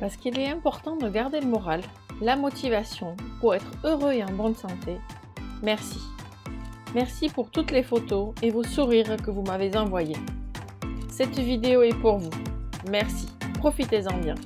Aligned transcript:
Parce 0.00 0.16
qu'il 0.16 0.38
est 0.38 0.48
important 0.48 0.96
de 0.96 1.08
garder 1.08 1.40
le 1.40 1.46
moral, 1.46 1.82
la 2.20 2.36
motivation 2.36 3.16
pour 3.40 3.54
être 3.54 3.70
heureux 3.84 4.12
et 4.12 4.24
en 4.24 4.32
bonne 4.32 4.54
santé. 4.54 4.98
Merci. 5.62 5.98
Merci 6.94 7.28
pour 7.28 7.50
toutes 7.50 7.70
les 7.70 7.82
photos 7.82 8.32
et 8.42 8.50
vos 8.50 8.62
sourires 8.62 9.16
que 9.16 9.30
vous 9.30 9.42
m'avez 9.42 9.76
envoyés. 9.76 10.16
Cette 11.08 11.38
vidéo 11.38 11.82
est 11.82 11.98
pour 12.00 12.18
vous. 12.18 12.30
Merci. 12.90 13.28
Profitez-en 13.58 14.18
bien. 14.18 14.36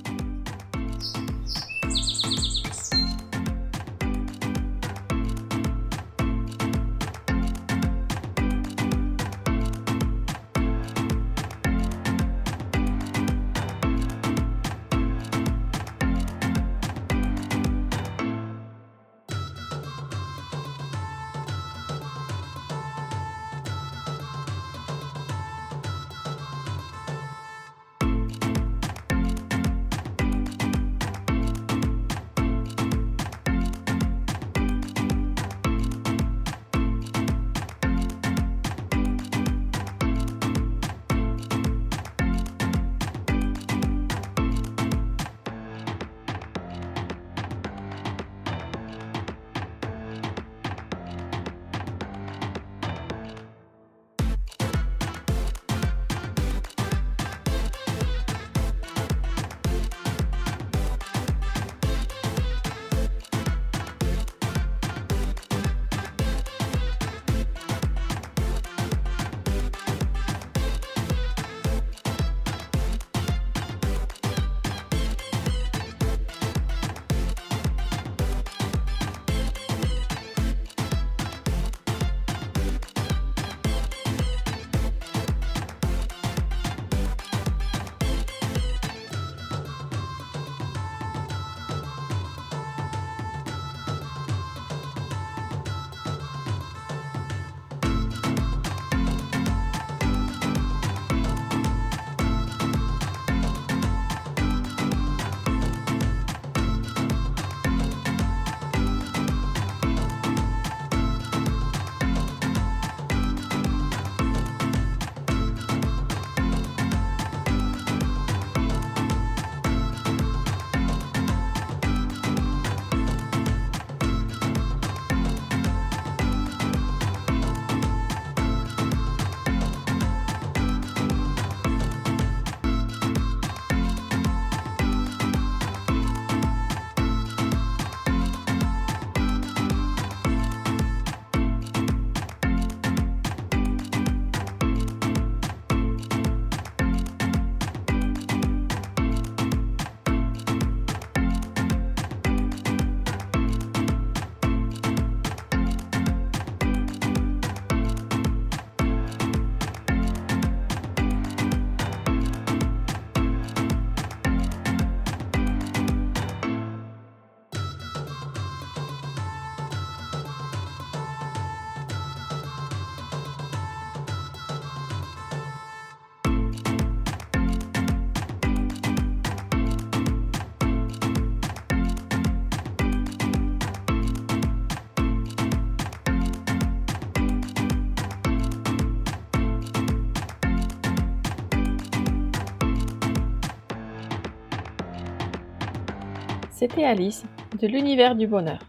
C'était 196.63 196.85
Alice 196.85 197.25
de 197.59 197.67
l'univers 197.67 198.15
du 198.15 198.25
bonheur. 198.25 198.59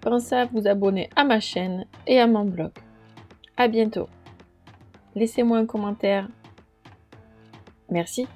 Pensez 0.00 0.36
à 0.36 0.44
vous 0.44 0.68
abonner 0.68 1.10
à 1.16 1.24
ma 1.24 1.40
chaîne 1.40 1.84
et 2.06 2.20
à 2.20 2.28
mon 2.28 2.44
blog. 2.44 2.70
À 3.56 3.66
bientôt. 3.66 4.08
Laissez-moi 5.16 5.58
un 5.58 5.66
commentaire. 5.66 6.28
Merci. 7.90 8.28